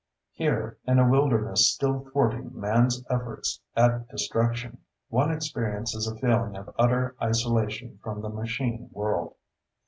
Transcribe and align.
Here, 0.31 0.79
in 0.87 0.97
a 0.97 1.07
wilderness 1.07 1.69
still 1.75 1.99
thwarting 2.11 2.59
man's 2.59 3.03
efforts 3.07 3.61
at 3.75 4.07
destruction, 4.09 4.79
one 5.09 5.29
experiences 5.31 6.07
a 6.07 6.15
feeling 6.15 6.55
of 6.55 6.73
utter 6.79 7.15
isolation 7.21 7.99
from 8.01 8.19
the 8.21 8.29
machine 8.29 8.89
world. 8.91 9.35